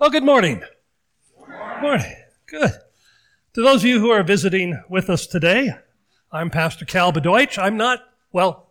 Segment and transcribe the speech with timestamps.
[0.00, 0.62] Well, good morning.
[1.46, 2.16] Good morning.
[2.46, 2.70] Good.
[3.52, 5.74] To those of you who are visiting with us today,
[6.32, 7.58] I'm Pastor Cal Bedeutsch.
[7.58, 8.00] I'm not,
[8.32, 8.70] well,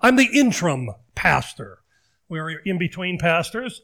[0.00, 1.78] I'm the interim pastor.
[2.28, 3.82] We're in between pastors,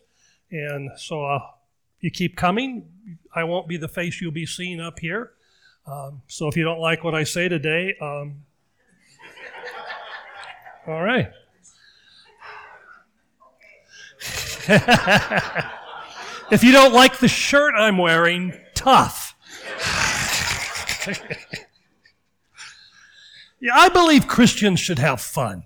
[0.50, 1.38] and so uh,
[2.00, 2.88] you keep coming.
[3.32, 5.30] I won't be the face you'll be seeing up here.
[5.86, 8.42] Um, so if you don't like what I say today, um,
[10.88, 11.30] all right.
[16.50, 19.36] if you don't like the shirt I'm wearing, tough.
[23.60, 25.64] yeah, I believe Christians should have fun.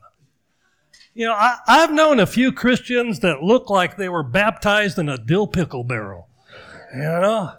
[1.15, 5.09] You know, I, have known a few Christians that look like they were baptized in
[5.09, 6.29] a dill pickle barrel.
[6.93, 7.52] You know?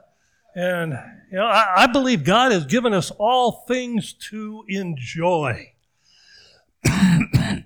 [0.56, 1.00] And,
[1.32, 5.72] you know, I, I believe God has given us all things to enjoy.
[6.86, 7.62] yeah,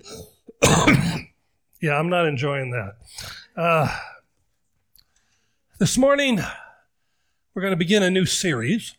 [1.96, 2.92] I'm not enjoying that.
[3.56, 3.98] Uh,
[5.80, 6.38] this morning,
[7.54, 8.96] we're going to begin a new series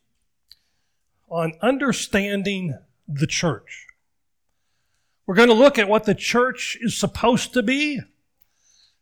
[1.30, 2.76] on understanding
[3.08, 3.86] the church.
[5.28, 8.08] We're going to look at what the church is supposed to be, and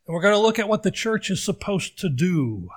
[0.05, 2.67] we're going to look at what the church is supposed to do.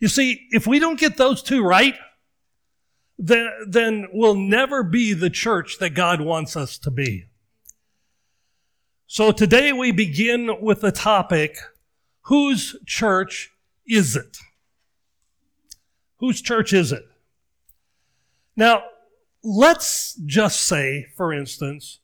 [0.00, 1.96] You see, if we don't get those two right,
[3.18, 7.26] then, then we'll never be the church that God wants us to be.
[9.06, 11.58] So today we begin with the topic,
[12.22, 13.50] whose church
[13.86, 14.38] is it?
[16.18, 17.04] Whose church is it?
[18.56, 18.84] Now,
[19.42, 21.98] let's just say, for instance,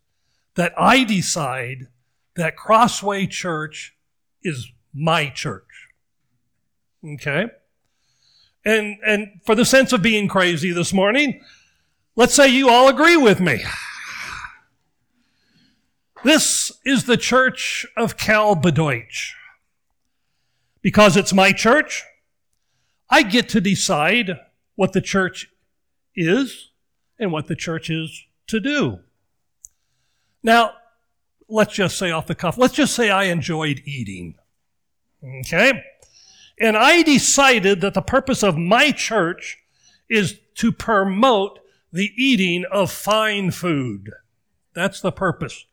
[0.55, 1.87] that I decide
[2.35, 3.95] that Crossway Church
[4.43, 5.89] is my church.
[7.05, 7.47] Okay?
[8.65, 11.41] And, and for the sense of being crazy this morning,
[12.17, 13.63] let's say you all agree with me.
[16.25, 19.35] This is the church of Cal Bedeutsch.
[20.83, 22.05] Because it's my church,
[23.11, 24.39] I get to decide
[24.77, 25.49] what the church
[26.15, 26.71] is
[27.19, 29.01] and what the church is to do.
[30.43, 30.73] Now,
[31.49, 34.37] let's just say off the cuff, let's just say I enjoyed eating.
[35.41, 35.85] Okay?
[36.61, 39.59] And I decided that the purpose of my church
[40.09, 41.59] is to promote
[41.93, 44.13] the eating of fine food.
[44.75, 45.67] That's the purpose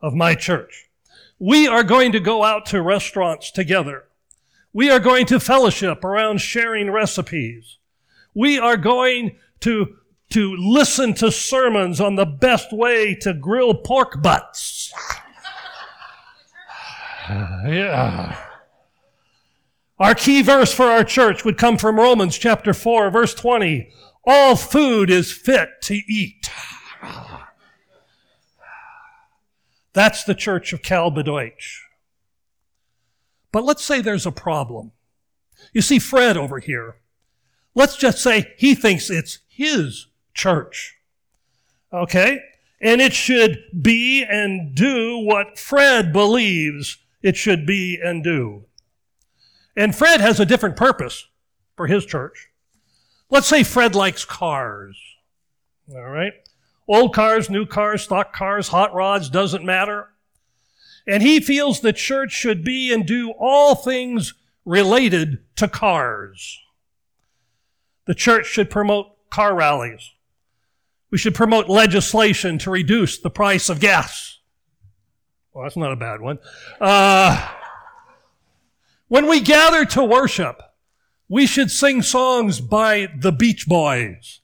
[0.00, 0.90] of my church.
[1.38, 4.04] We are going to go out to restaurants together.
[4.74, 7.78] We are going to fellowship around sharing recipes.
[8.34, 9.94] We are going to,
[10.30, 14.92] to listen to sermons on the best way to grill pork butts.
[17.30, 18.36] yeah.
[20.00, 23.92] Our key verse for our church would come from Romans chapter 4, verse 20.
[24.26, 26.50] All food is fit to eat.
[29.92, 31.83] That's the church of Cal Bedeutsch.
[33.54, 34.90] But let's say there's a problem.
[35.72, 36.96] You see Fred over here.
[37.72, 40.96] Let's just say he thinks it's his church.
[41.92, 42.40] Okay?
[42.80, 48.64] And it should be and do what Fred believes it should be and do.
[49.76, 51.28] And Fred has a different purpose
[51.76, 52.48] for his church.
[53.30, 54.98] Let's say Fred likes cars.
[55.94, 56.32] All right?
[56.88, 60.08] Old cars, new cars, stock cars, hot rods, doesn't matter.
[61.06, 64.34] And he feels the church should be and do all things
[64.64, 66.58] related to cars.
[68.06, 70.12] The church should promote car rallies.
[71.10, 74.38] We should promote legislation to reduce the price of gas.
[75.52, 76.38] Well, that's not a bad one.
[76.80, 77.50] Uh,
[79.08, 80.60] when we gather to worship,
[81.28, 84.40] we should sing songs by the Beach Boys,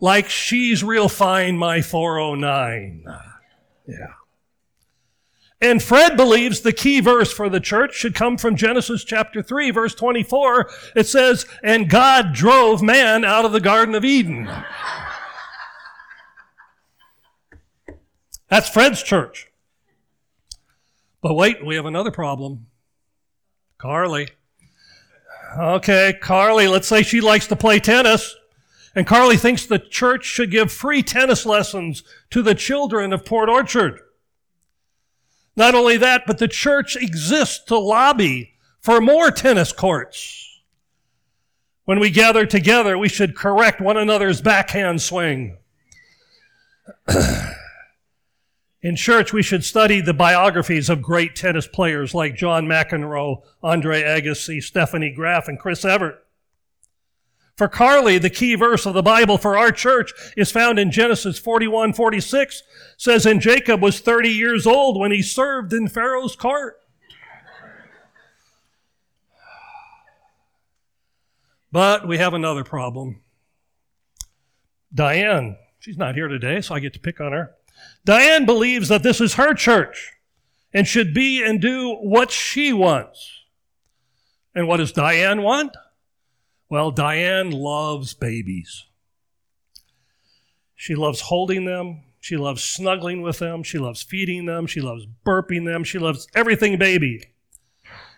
[0.00, 3.04] like She's Real Fine, My 409.
[3.86, 3.96] Yeah.
[5.60, 9.72] And Fred believes the key verse for the church should come from Genesis chapter 3,
[9.72, 10.70] verse 24.
[10.94, 14.48] It says, And God drove man out of the Garden of Eden.
[18.48, 19.50] That's Fred's church.
[21.20, 22.66] But wait, we have another problem.
[23.78, 24.28] Carly.
[25.58, 28.36] Okay, Carly, let's say she likes to play tennis.
[28.94, 33.48] And Carly thinks the church should give free tennis lessons to the children of Port
[33.48, 34.00] Orchard.
[35.58, 40.62] Not only that, but the church exists to lobby for more tennis courts.
[41.84, 45.58] When we gather together, we should correct one another's backhand swing.
[48.82, 54.02] In church, we should study the biographies of great tennis players like John McEnroe, Andre
[54.02, 56.24] Agassi, Stefanie Graf, and Chris Evert.
[57.58, 61.40] For Carly, the key verse of the Bible for our church is found in Genesis
[61.40, 62.62] 41, 46,
[62.96, 66.76] says, And Jacob was 30 years old when he served in Pharaoh's court.
[71.72, 73.22] But we have another problem.
[74.94, 77.56] Diane, she's not here today, so I get to pick on her.
[78.04, 80.12] Diane believes that this is her church
[80.72, 83.42] and should be and do what she wants.
[84.54, 85.72] And what does Diane want?
[86.70, 88.86] Well, Diane loves babies.
[90.74, 92.02] She loves holding them.
[92.20, 93.62] She loves snuggling with them.
[93.62, 94.66] She loves feeding them.
[94.66, 95.82] She loves burping them.
[95.82, 97.24] She loves everything baby.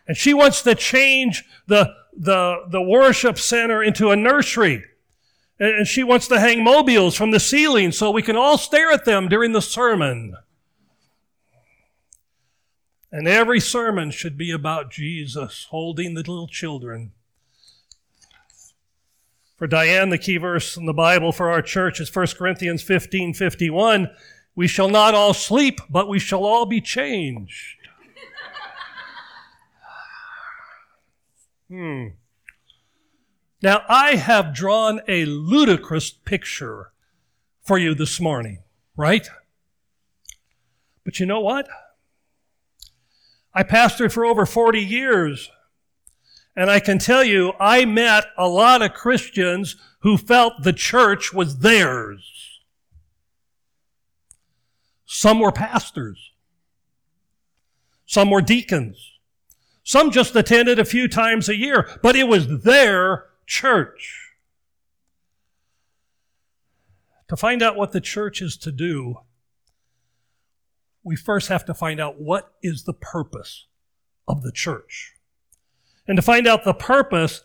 [0.09, 4.85] And she wants to change the, the, the worship center into a nursery.
[5.61, 9.05] And she wants to hang mobiles from the ceiling so we can all stare at
[9.05, 10.35] them during the sermon.
[13.13, 17.13] And every sermon should be about Jesus holding the little children.
[19.61, 23.35] For Diane, the key verse in the Bible for our church is 1 Corinthians 15
[23.35, 24.09] 51.
[24.55, 27.77] We shall not all sleep, but we shall all be changed.
[31.69, 32.07] hmm.
[33.61, 36.93] Now, I have drawn a ludicrous picture
[37.61, 38.63] for you this morning,
[38.97, 39.29] right?
[41.05, 41.69] But you know what?
[43.53, 45.51] I pastored for over 40 years.
[46.57, 51.33] And I can tell you, I met a lot of Christians who felt the church
[51.33, 52.61] was theirs.
[55.07, 56.33] Some were pastors.
[58.07, 59.19] Some were deacons.
[59.85, 64.31] Some just attended a few times a year, but it was their church.
[67.29, 69.17] To find out what the church is to do,
[71.03, 73.67] we first have to find out what is the purpose
[74.27, 75.15] of the church.
[76.07, 77.43] And to find out the purpose,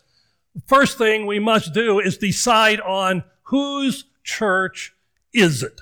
[0.66, 4.94] first thing we must do is decide on whose church
[5.34, 5.81] is it.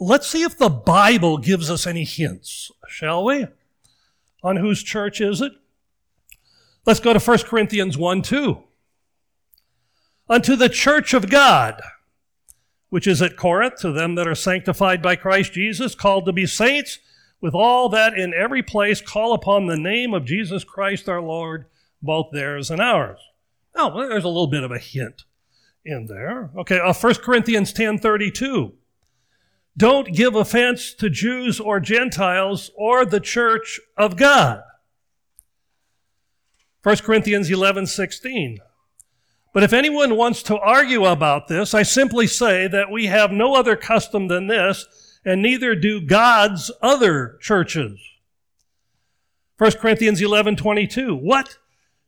[0.00, 3.46] Let's see if the Bible gives us any hints, shall we?
[4.42, 5.52] On whose church is it?
[6.86, 8.62] Let's go to 1 Corinthians 1 2.
[10.30, 11.80] Unto the church of God,
[12.90, 16.46] which is at Corinth, to them that are sanctified by Christ Jesus, called to be
[16.46, 16.98] saints,
[17.40, 21.66] with all that in every place call upon the name of Jesus Christ our Lord,
[22.02, 23.20] both theirs and ours.
[23.74, 25.24] Oh, well, there's a little bit of a hint
[25.84, 26.50] in there.
[26.56, 28.72] Okay, uh, 1 Corinthians 10 32.
[29.76, 34.62] Don't give offense to Jews or Gentiles or the church of God.
[36.82, 38.58] 1 Corinthians 11 16.
[39.54, 43.54] But if anyone wants to argue about this, I simply say that we have no
[43.54, 48.00] other custom than this, and neither do God's other churches.
[49.58, 51.14] 1 Corinthians 11 22.
[51.14, 51.58] What?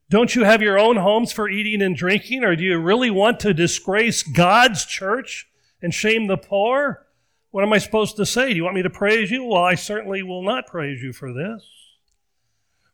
[0.09, 3.39] Don't you have your own homes for eating and drinking, or do you really want
[3.41, 5.49] to disgrace God's church
[5.83, 7.07] and shame the poor?
[7.51, 8.51] What am I supposed to say?
[8.51, 9.45] Do you want me to praise you?
[9.45, 11.63] Well, I certainly will not praise you for this.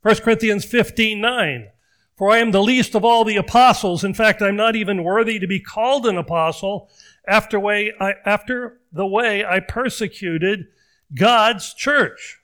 [0.02, 1.69] 1 Corinthians 15 9.
[2.17, 4.02] For I am the least of all the apostles.
[4.02, 6.88] In fact, I'm not even worthy to be called an apostle
[7.28, 10.67] after, way I, after the way I persecuted
[11.15, 12.41] God's church.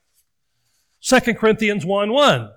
[1.01, 2.51] 2 Corinthians 1 1.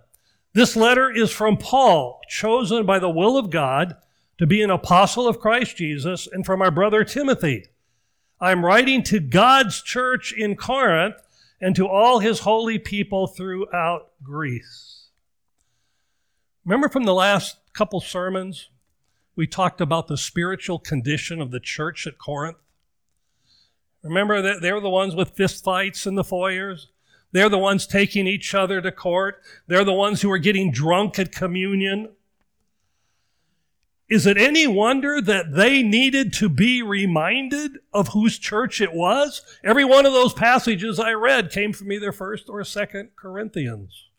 [0.53, 3.95] This letter is from Paul, chosen by the will of God
[4.37, 7.67] to be an apostle of Christ Jesus, and from our brother Timothy.
[8.39, 11.15] I'm writing to God's church in Corinth
[11.61, 15.07] and to all his holy people throughout Greece.
[16.65, 18.69] Remember from the last couple sermons,
[19.35, 22.57] we talked about the spiritual condition of the church at Corinth?
[24.05, 26.89] Remember that they're the ones with fistfights in the foyers?
[27.31, 29.41] They're the ones taking each other to court.
[29.65, 32.09] They're the ones who are getting drunk at communion.
[34.07, 39.41] Is it any wonder that they needed to be reminded of whose church it was?
[39.63, 44.09] Every one of those passages I read came from either 1st or 2nd Corinthians.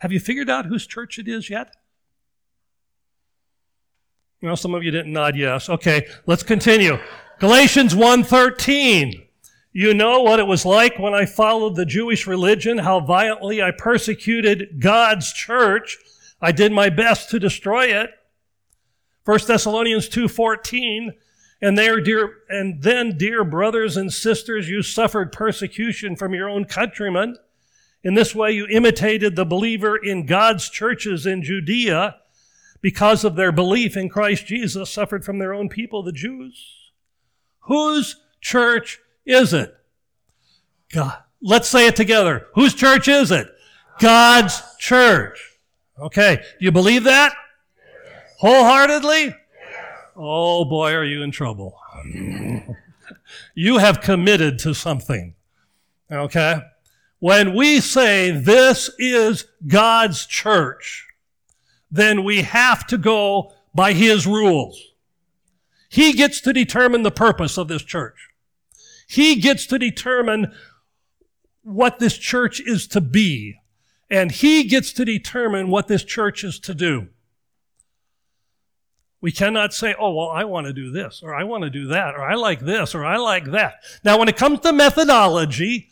[0.00, 1.76] Have you figured out whose church it is yet?
[4.44, 5.70] Well, some of you didn't nod yes.
[5.70, 6.98] Okay, let's continue.
[7.38, 9.22] Galatians 1:13.
[9.72, 13.70] You know what it was like when I followed the Jewish religion, how violently I
[13.70, 15.96] persecuted God's church.
[16.42, 18.10] I did my best to destroy it.
[19.24, 21.14] 1 Thessalonians 2:14
[21.62, 26.66] and there dear and then dear brothers and sisters you suffered persecution from your own
[26.66, 27.38] countrymen
[28.04, 32.16] in this way, you imitated the believer in God's churches in Judea
[32.84, 36.92] because of their belief in Christ Jesus, suffered from their own people, the Jews.
[37.60, 39.74] Whose church is it?
[40.92, 41.16] God.
[41.40, 42.46] Let's say it together.
[42.54, 43.48] Whose church is it?
[44.00, 45.56] God's church.
[45.98, 46.36] Okay.
[46.36, 47.34] Do you believe that?
[48.40, 49.34] Wholeheartedly?
[50.14, 51.80] Oh boy, are you in trouble.
[53.54, 55.34] you have committed to something.
[56.12, 56.60] Okay?
[57.18, 61.06] When we say this is God's church,
[61.94, 64.80] then we have to go by His rules.
[65.88, 68.30] He gets to determine the purpose of this church.
[69.06, 70.52] He gets to determine
[71.62, 73.60] what this church is to be.
[74.10, 77.08] And He gets to determine what this church is to do.
[79.20, 81.86] We cannot say, oh, well, I want to do this, or I want to do
[81.86, 83.74] that, or I like this, or I like that.
[84.02, 85.88] Now, when it comes to methodology,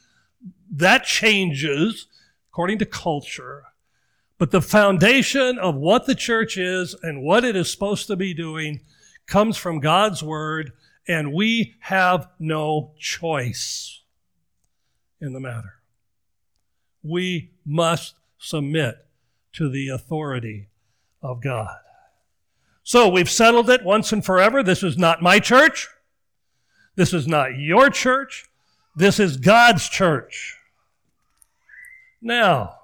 [0.73, 2.09] that changes
[2.51, 3.65] according to culture.
[4.39, 8.35] But the foundation of what the church is and what it is supposed to be
[8.35, 8.81] doing
[9.27, 10.73] comes from God's Word,
[11.07, 14.03] and we have no choice
[15.21, 15.75] in the matter.
[17.03, 19.07] We must submit
[19.53, 20.69] to the authority
[21.23, 21.77] of God.
[22.83, 24.63] So we've settled it once and forever.
[24.63, 25.89] This is not my church.
[26.97, 28.47] This is not your church.
[28.97, 30.57] This is God's church.
[32.21, 32.79] Now,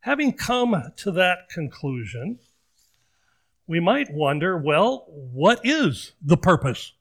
[0.00, 2.38] having come to that conclusion,
[3.66, 6.92] we might wonder well, what is the purpose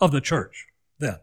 [0.00, 0.66] of the church
[0.98, 1.16] then?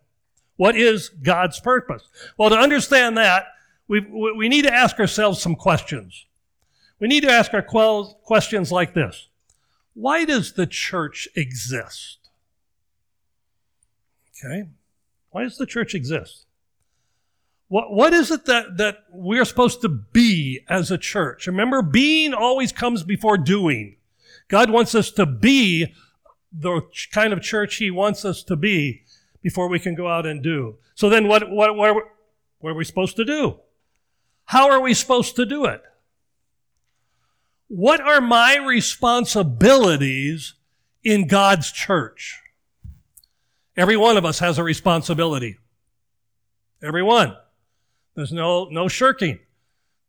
[0.56, 2.08] What is God's purpose?
[2.38, 3.46] Well, to understand that,
[3.88, 6.26] we, we need to ask ourselves some questions.
[7.00, 9.28] We need to ask our questions like this
[9.94, 12.18] why does the church exist?
[14.30, 14.70] Okay.
[15.30, 16.47] Why does the church exist?
[17.70, 21.48] What, what is it that, that we're supposed to be as a church?
[21.48, 23.98] Remember, being always comes before doing.
[24.48, 25.94] God wants us to be
[26.52, 26.82] the
[27.12, 29.04] kind of church He wants us to be
[29.42, 30.78] before we can go out and do.
[30.96, 31.96] So then what, what, what,
[32.60, 33.60] what are we supposed to do?
[34.46, 35.82] How are we supposed to do it?
[37.68, 40.54] What are my responsibilities
[41.04, 42.42] in God's church?
[43.76, 45.58] Every one of us has a responsibility.
[46.82, 47.36] Every one.
[48.18, 49.38] There's no, no shirking.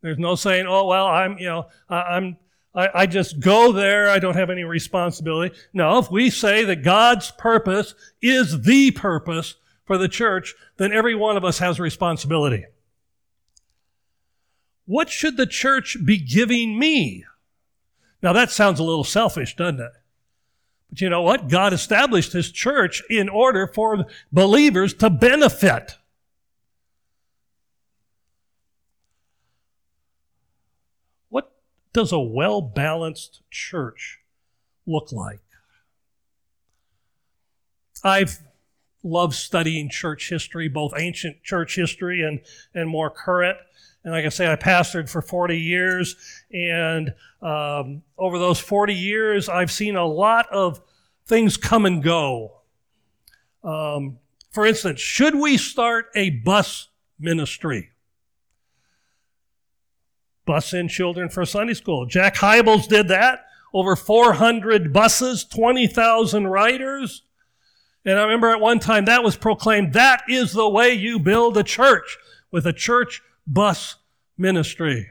[0.00, 2.38] There's no saying, oh, well, I'm, you know, I'm,
[2.74, 4.08] I, I just go there.
[4.08, 5.54] I don't have any responsibility.
[5.74, 11.14] No, if we say that God's purpose is the purpose for the church, then every
[11.14, 12.64] one of us has responsibility.
[14.86, 17.26] What should the church be giving me?
[18.22, 19.92] Now that sounds a little selfish, doesn't it?
[20.88, 21.48] But you know what?
[21.48, 25.98] God established His church in order for believers to benefit.
[31.28, 31.52] What
[31.99, 34.21] does a well balanced church
[34.87, 35.40] look like?
[38.05, 38.38] I've
[39.02, 42.38] loved studying church history, both ancient church history and,
[42.73, 43.59] and more current.
[44.05, 46.14] And like I say, I pastored for 40 years.
[46.52, 50.81] And um, over those 40 years, I've seen a lot of
[51.26, 52.59] things come and go.
[53.64, 54.19] Um,
[54.52, 57.90] for instance, should we start a bus ministry?
[60.49, 62.07] Bus in children for Sunday school.
[62.07, 63.45] Jack Hybels did that.
[63.75, 67.23] Over 400 buses, 20,000 riders.
[68.07, 71.59] And I remember at one time that was proclaimed that is the way you build
[71.59, 72.17] a church
[72.50, 73.97] with a church bus
[74.38, 75.11] ministry.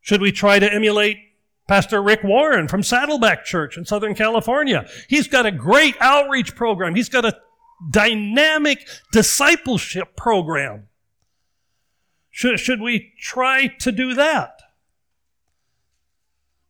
[0.00, 1.18] Should we try to emulate
[1.68, 4.88] Pastor Rick Warren from Saddleback Church in Southern California?
[5.06, 6.94] He's got a great outreach program.
[6.94, 7.36] He's got a
[7.90, 10.88] dynamic discipleship program.
[12.36, 14.60] Should, should we try to do that?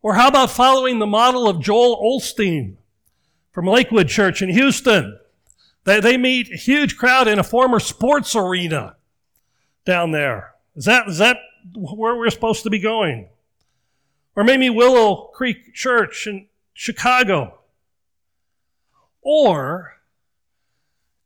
[0.01, 2.77] Or how about following the model of Joel Osteen
[3.51, 5.19] from Lakewood Church in Houston?
[5.83, 8.95] They, they meet a huge crowd in a former sports arena
[9.83, 10.53] down there.
[10.77, 11.35] Is that, is that
[11.75, 13.27] where we're supposed to be going?
[14.37, 17.59] Or maybe Willow Creek Church in Chicago.
[19.21, 19.97] Or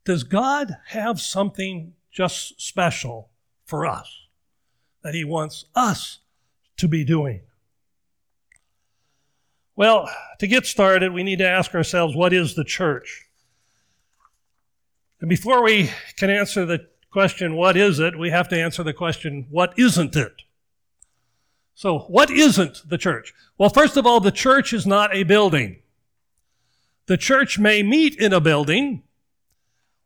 [0.04, 3.30] does God have something just special
[3.64, 4.21] for us
[5.02, 6.18] that He wants us
[6.76, 7.42] to be doing?
[9.74, 13.26] Well, to get started, we need to ask ourselves what is the church?
[15.20, 18.18] And before we can answer the question, what is it?
[18.18, 20.42] We have to answer the question, what isn't it?
[21.74, 23.32] So, what isn't the church?
[23.56, 25.82] Well, first of all, the church is not a building.
[27.06, 29.02] The church may meet in a building,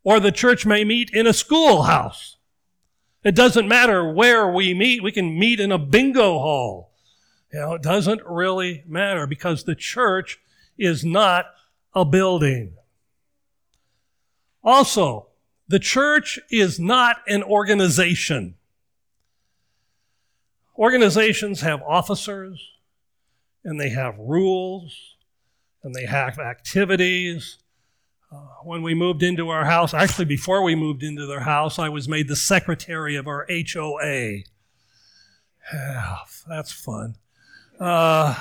[0.05, 2.36] or the church may meet in a schoolhouse.
[3.27, 5.03] It doesn't matter where we meet.
[5.03, 6.93] We can meet in a bingo hall.
[7.53, 10.39] You know, it doesn't really matter because the church
[10.79, 11.47] is not
[11.93, 12.77] a building.
[14.63, 15.27] Also,
[15.67, 18.55] the church is not an organization.
[20.79, 22.65] Organizations have officers,
[23.65, 25.17] and they have rules,
[25.83, 27.59] and they have activities.
[28.31, 31.89] Uh, when we moved into our house, actually, before we moved into their house, I
[31.89, 34.39] was made the secretary of our HOA.
[35.73, 36.17] Yeah,
[36.49, 37.17] that's fun.
[37.79, 38.35] Uh,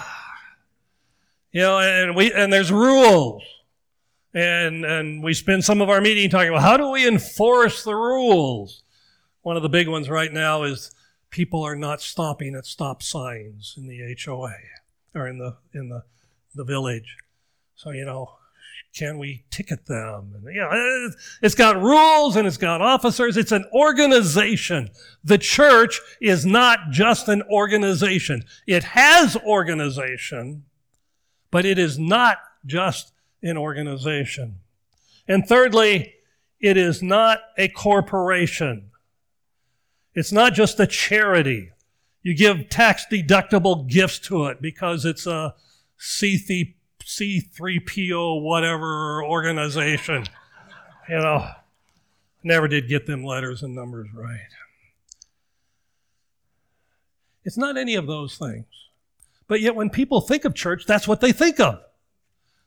[1.52, 3.44] you know, and we and there's rules,
[4.34, 7.96] and and we spend some of our meeting talking about how do we enforce the
[7.96, 8.84] rules.
[9.42, 10.92] One of the big ones right now is
[11.30, 14.56] people are not stopping at stop signs in the HOA
[15.14, 16.04] or in the in the
[16.56, 17.18] the village.
[17.76, 18.38] So you know,
[18.96, 20.34] can we ticket them?
[20.36, 21.10] And, you know,
[21.42, 23.36] it's got rules and it's got officers.
[23.36, 24.90] It's an organization.
[25.24, 28.46] The church is not just an organization.
[28.66, 30.64] It has organization,
[31.52, 33.12] but it is not just
[33.44, 34.60] an organization.
[35.28, 36.14] And thirdly,
[36.62, 38.92] it is not a corporation.
[40.14, 41.72] It's not just a charity.
[42.22, 45.54] You give tax deductible gifts to it because it's a
[46.00, 46.75] C3
[47.06, 50.26] C3PO whatever organization.
[51.08, 51.48] You know,
[52.44, 54.40] never did get them letters and numbers right.
[57.44, 58.66] It's not any of those things.
[59.48, 61.80] But yet, when people think of church, that's what they think of.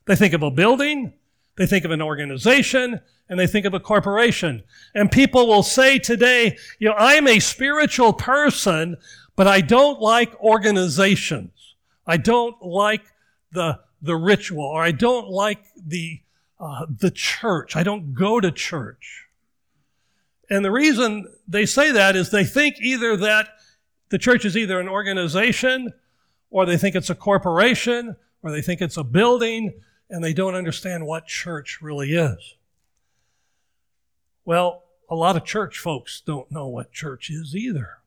[0.05, 1.13] They think of a building,
[1.57, 4.63] they think of an organization, and they think of a corporation.
[4.95, 8.95] And people will say today, you know, I'm a spiritual person,
[9.35, 11.51] but I don't like organizations.
[12.07, 13.03] I don't like
[13.51, 16.21] the the ritual, or I don't like the,
[16.59, 17.75] uh, the church.
[17.75, 19.25] I don't go to church.
[20.49, 23.49] And the reason they say that is they think either that
[24.09, 25.93] the church is either an organization,
[26.49, 29.73] or they think it's a corporation, or they think it's a building,
[30.09, 32.55] and they don't understand what church really is.
[34.45, 37.97] Well, a lot of church folks don't know what church is either.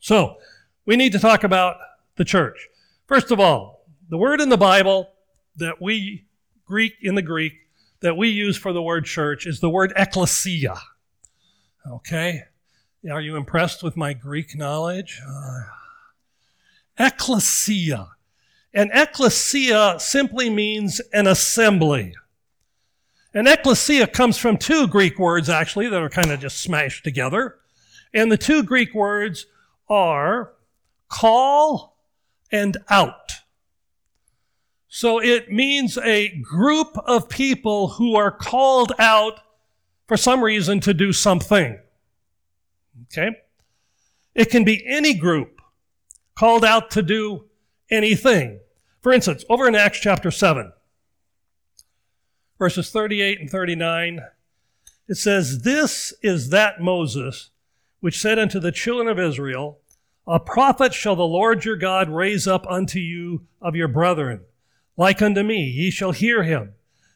[0.00, 0.38] So,
[0.84, 1.76] we need to talk about
[2.16, 2.68] the church.
[3.06, 3.73] First of all,
[4.08, 5.10] the word in the Bible
[5.56, 6.26] that we,
[6.64, 7.54] Greek in the Greek,
[8.00, 10.76] that we use for the word church is the word ecclesia.
[11.90, 12.42] Okay?
[13.10, 15.20] Are you impressed with my Greek knowledge?
[15.26, 15.60] Uh,
[16.98, 18.08] ecclesia.
[18.72, 22.14] And ecclesia simply means an assembly.
[23.32, 27.56] And ecclesia comes from two Greek words, actually, that are kind of just smashed together.
[28.12, 29.46] And the two Greek words
[29.88, 30.52] are
[31.08, 31.96] call
[32.50, 33.32] and out.
[34.96, 39.40] So it means a group of people who are called out
[40.06, 41.80] for some reason to do something.
[43.06, 43.30] Okay?
[44.36, 45.60] It can be any group
[46.36, 47.46] called out to do
[47.90, 48.60] anything.
[49.00, 50.72] For instance, over in Acts chapter 7,
[52.56, 54.20] verses 38 and 39,
[55.08, 57.50] it says, This is that Moses
[57.98, 59.80] which said unto the children of Israel,
[60.24, 64.42] A prophet shall the Lord your God raise up unto you of your brethren
[64.96, 66.74] like unto me, ye shall hear him.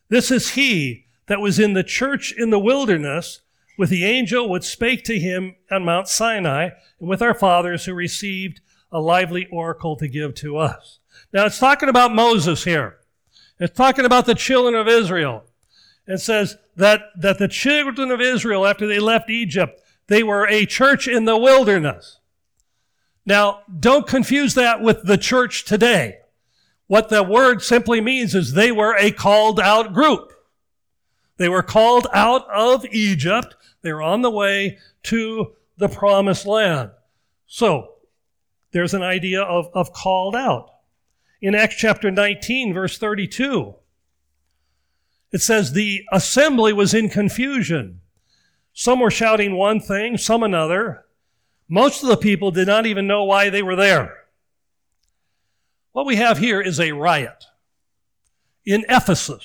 [0.09, 3.43] This is he that was in the church in the wilderness
[3.77, 7.95] with the angel which spake to him on Mount Sinai, and with our fathers who
[7.95, 8.61] received
[8.91, 10.99] a lively oracle to give to us.
[11.33, 12.99] Now it's talking about Moses here.
[13.61, 15.45] It's talking about the children of Israel.
[16.07, 20.67] It says that, that the children of Israel, after they left Egypt, they were a
[20.67, 22.19] church in the wilderness.
[23.27, 26.19] Now, don't confuse that with the church today.
[26.89, 30.33] What the word simply means is they were a called out group.
[31.37, 33.55] They were called out of Egypt.
[33.83, 36.91] They were on the way to the promised land.
[37.47, 37.95] So,
[38.73, 40.71] there's an idea of, of called out.
[41.41, 43.75] In Acts chapter 19, verse 32,
[45.31, 48.01] it says, The assembly was in confusion.
[48.73, 51.05] Some were shouting one thing, some another.
[51.69, 54.18] Most of the people did not even know why they were there.
[55.99, 57.47] What we have here is a riot
[58.65, 59.45] in Ephesus.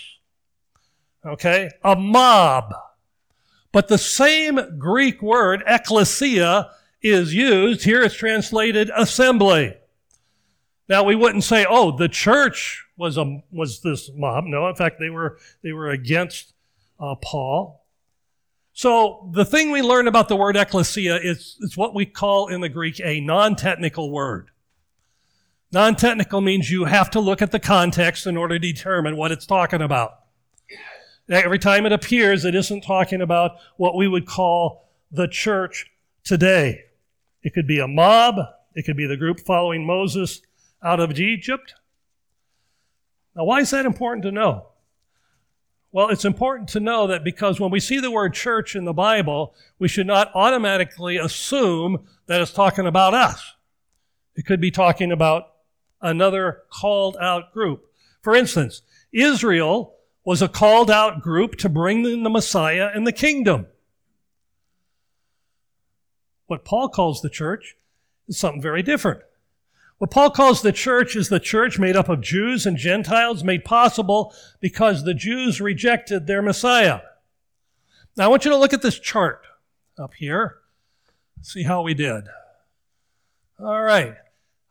[1.25, 1.71] Okay?
[1.83, 2.75] A mob.
[3.71, 6.69] But the same Greek word, ecclesia,
[7.01, 7.85] is used.
[7.85, 9.73] Here it's translated assembly.
[10.87, 14.43] Now we wouldn't say, oh, the church was a was this mob.
[14.43, 16.53] No, in fact, they were they were against
[16.99, 17.83] uh, Paul.
[18.73, 22.61] So the thing we learn about the word ecclesia is, is what we call in
[22.61, 24.51] the Greek a non-technical word.
[25.73, 29.31] Non technical means you have to look at the context in order to determine what
[29.31, 30.19] it's talking about.
[31.27, 35.87] Every time it appears, it isn't talking about what we would call the church
[36.23, 36.83] today.
[37.41, 38.35] It could be a mob,
[38.75, 40.43] it could be the group following Moses
[40.83, 41.73] out of Egypt.
[43.35, 44.67] Now, why is that important to know?
[45.91, 48.93] Well, it's important to know that because when we see the word church in the
[48.93, 53.55] Bible, we should not automatically assume that it's talking about us.
[54.35, 55.52] It could be talking about
[56.03, 57.91] another called out group.
[58.21, 63.11] For instance, Israel was a called out group to bring in the Messiah and the
[63.11, 63.67] kingdom.
[66.47, 67.75] What Paul calls the church
[68.27, 69.21] is something very different.
[69.97, 73.63] What Paul calls the church is the church made up of Jews and Gentiles made
[73.63, 77.01] possible because the Jews rejected their Messiah.
[78.17, 79.41] Now I want you to look at this chart
[79.97, 80.57] up here.
[81.41, 82.25] See how we did.
[83.59, 84.15] All right.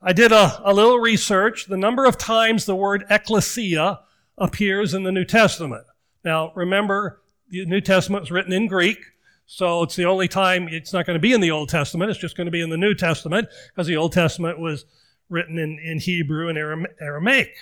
[0.05, 1.67] I did a, a little research.
[1.67, 4.01] The number of times the word ecclesia
[4.37, 5.85] appears in the New Testament.
[6.25, 8.99] Now, remember, the New Testament is written in Greek,
[9.47, 12.11] so it's the only time it's not going to be in the Old Testament.
[12.11, 14.87] It's just going to be in the New Testament because the Old Testament was
[15.29, 16.59] written in, in Hebrew and
[17.01, 17.55] Aramaic.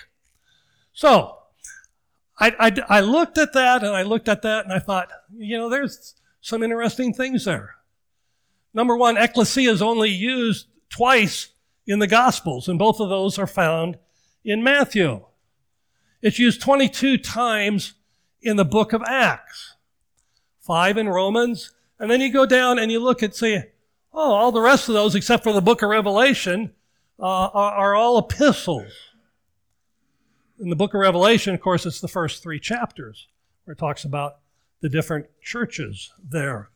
[0.93, 1.37] So,
[2.39, 5.59] I, I, I looked at that and I looked at that and I thought, you
[5.59, 7.75] know, there's some interesting things there.
[8.73, 11.50] Number one, ecclesia is only used twice
[11.87, 13.97] in the Gospels, and both of those are found
[14.43, 15.25] in Matthew.
[16.21, 17.93] It's used 22 times
[18.41, 19.75] in the book of Acts,
[20.59, 23.71] five in Romans, and then you go down and you look and say,
[24.13, 26.73] oh, all the rest of those, except for the book of Revelation,
[27.19, 28.91] uh, are, are all epistles.
[30.59, 33.27] In the book of Revelation, of course, it's the first three chapters
[33.65, 34.37] where it talks about
[34.81, 36.69] the different churches there.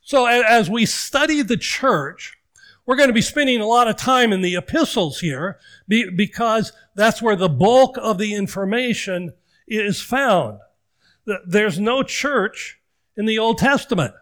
[0.00, 2.38] So as we study the church,
[2.86, 7.22] we're going to be spending a lot of time in the epistles here because that's
[7.22, 9.32] where the bulk of the information
[9.66, 10.58] is found.
[11.46, 12.78] There's no church
[13.16, 14.14] in the Old Testament.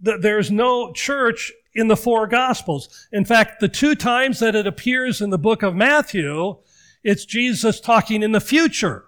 [0.00, 3.08] There's no church in the four Gospels.
[3.12, 6.56] In fact, the two times that it appears in the book of Matthew,
[7.02, 9.06] it's Jesus talking in the future,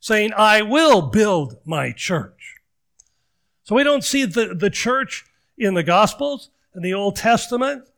[0.00, 2.56] saying, I will build my church.
[3.64, 5.26] So we don't see the, the church
[5.58, 7.88] in the Gospels in the Old Testament.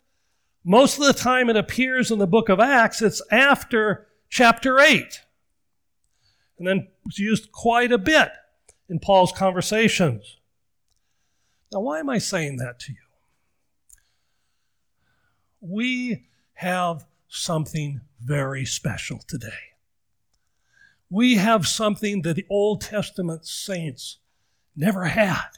[0.65, 5.21] Most of the time it appears in the book of Acts, it's after chapter 8.
[6.59, 8.31] And then it's used quite a bit
[8.89, 10.39] in Paul's conversations.
[11.73, 12.99] Now, why am I saying that to you?
[15.61, 19.49] We have something very special today.
[21.11, 24.19] We have something that the Old Testament saints
[24.77, 25.49] never had.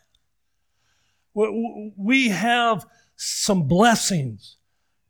[1.35, 4.57] We have some blessings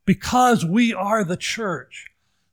[0.05, 2.11] because we are the church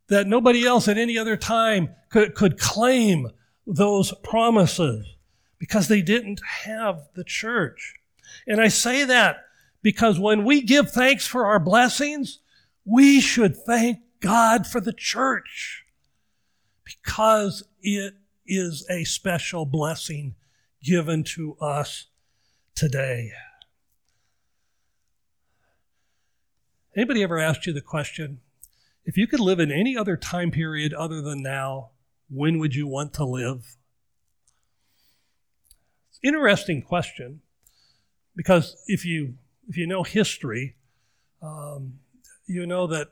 [0.07, 3.29] that nobody else at any other time could, could claim
[3.65, 5.15] those promises
[5.57, 7.95] because they didn't have the church.
[8.47, 9.45] And I say that
[9.81, 12.39] because when we give thanks for our blessings,
[12.85, 15.85] we should thank God for the church
[16.83, 20.35] because it is a special blessing
[20.83, 22.07] given to us
[22.75, 23.31] today.
[26.95, 28.41] Anybody ever asked you the question,
[29.05, 31.91] if you could live in any other time period other than now,
[32.29, 33.77] when would you want to live?
[36.09, 37.41] It's an interesting question
[38.35, 39.35] because if you
[39.69, 40.75] if you know history,
[41.41, 41.99] um,
[42.45, 43.07] you know that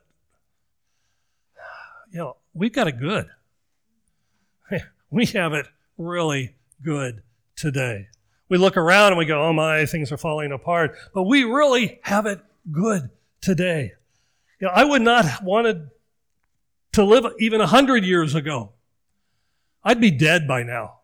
[2.12, 3.28] you know we've got it good.
[5.12, 5.66] We have it
[5.98, 7.24] really good
[7.56, 8.06] today.
[8.48, 11.98] We look around and we go, "Oh my, things are falling apart," but we really
[12.04, 12.40] have it
[12.70, 13.10] good
[13.40, 13.92] today.
[14.60, 15.90] You know, I would not have wanted
[16.92, 18.72] to live even a hundred years ago.
[19.82, 20.98] I'd be dead by now.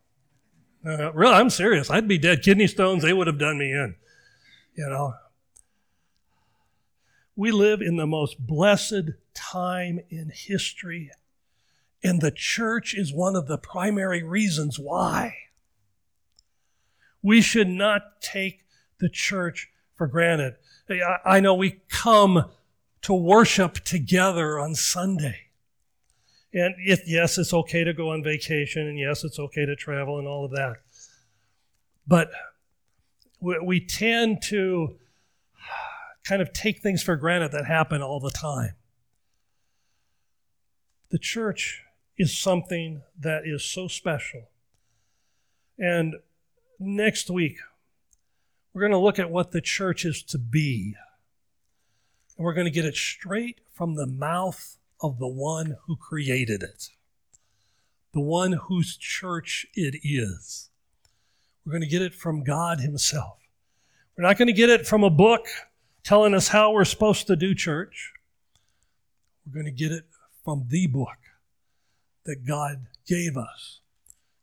[0.84, 1.90] Uh, really, I'm serious.
[1.90, 2.42] I'd be dead.
[2.42, 3.96] Kidney stones, they would have done me in.
[4.74, 5.14] You know.
[7.34, 11.10] We live in the most blessed time in history,
[12.02, 15.34] and the church is one of the primary reasons why.
[17.22, 18.64] We should not take
[18.98, 20.54] the church for granted.
[20.88, 22.44] I know we come
[23.02, 25.46] to worship together on Sunday.
[26.52, 30.26] And yes, it's okay to go on vacation, and yes, it's okay to travel and
[30.26, 30.76] all of that.
[32.06, 32.30] But
[33.40, 34.96] we, we tend to
[36.24, 38.74] kind of take things for granted that happen all the time.
[41.10, 41.82] The church
[42.18, 44.48] is something that is so special.
[45.78, 46.16] And
[46.78, 47.58] next week,
[48.76, 50.94] we're going to look at what the church is to be.
[52.36, 56.62] And we're going to get it straight from the mouth of the one who created
[56.62, 56.90] it,
[58.12, 60.68] the one whose church it is.
[61.64, 63.38] We're going to get it from God Himself.
[64.14, 65.46] We're not going to get it from a book
[66.04, 68.12] telling us how we're supposed to do church.
[69.46, 70.04] We're going to get it
[70.44, 71.16] from the book
[72.26, 73.80] that God gave us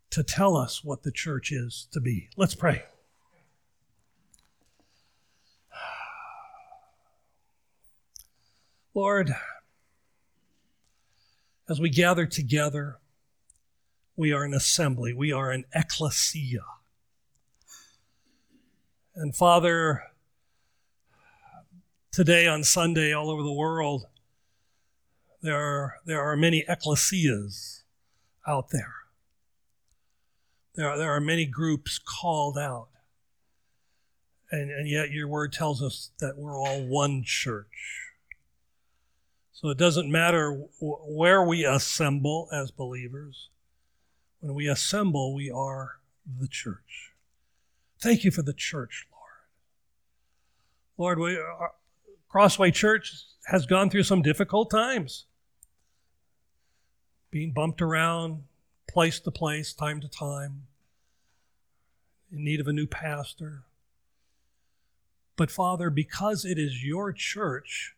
[0.09, 2.29] to tell us what the church is to be.
[2.35, 2.81] Let's pray.
[8.95, 9.33] Lord,
[11.67, 12.99] as we gather together,
[14.15, 15.11] We are an assembly.
[15.13, 16.63] We are an ecclesia.
[19.15, 20.03] And Father,
[22.11, 24.05] today on Sunday, all over the world,
[25.41, 27.81] there are, there are many ecclesias
[28.47, 28.93] out there.
[30.75, 32.89] There are, there are many groups called out.
[34.51, 38.12] And, and yet your word tells us that we're all one church.
[39.53, 43.49] So it doesn't matter where we assemble as believers.
[44.39, 47.13] When we assemble, we are the church.
[48.01, 49.07] Thank you for the church,
[50.97, 51.17] Lord.
[51.17, 51.39] Lord, we,
[52.27, 53.13] Crossway Church
[53.45, 55.25] has gone through some difficult times,
[57.31, 58.43] being bumped around
[58.89, 60.63] place to place, time to time,
[62.31, 63.63] in need of a new pastor.
[65.35, 67.95] But Father, because it is your church,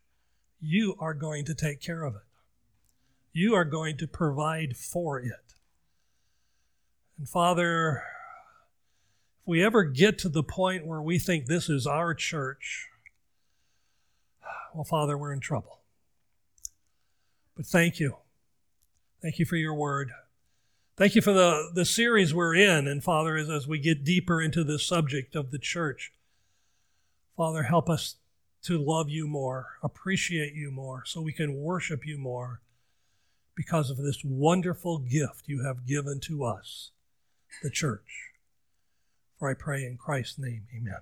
[0.65, 2.21] you are going to take care of it.
[3.31, 5.53] You are going to provide for it.
[7.17, 8.03] And Father,
[9.41, 12.87] if we ever get to the point where we think this is our church,
[14.73, 15.79] well, Father, we're in trouble.
[17.55, 18.17] But thank you.
[19.21, 20.11] Thank you for your word.
[20.97, 22.87] Thank you for the, the series we're in.
[22.87, 26.11] And Father, as, as we get deeper into the subject of the church,
[27.37, 28.15] Father, help us
[28.65, 32.61] to love you more, appreciate you more, so we can worship you more
[33.55, 36.91] because of this wonderful gift you have given to us,
[37.63, 38.31] the church.
[39.37, 41.01] For I pray in Christ's name, amen.